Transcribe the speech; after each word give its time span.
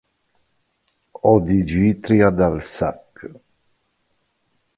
Odigitria 1.29 2.31
dal 2.31 2.63
Sac. 2.63 3.29